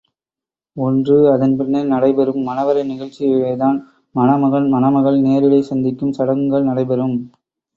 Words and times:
ஒன்று 0.77 1.31
அதன் 1.31 1.53
பின்னர் 1.57 1.85
நடை 1.85 2.09
பெறும் 2.13 2.41
மணவறை 2.41 2.83
நிகழ்ச்சியில்தான் 2.89 3.77
மணமகன் 4.15 4.67
மணமகள் 4.69 5.19
நேரிடை 5.21 5.61
சந்திக்கும் 5.61 6.11
சடங்குகள் 6.11 6.63
நடைபெறும். 6.63 7.15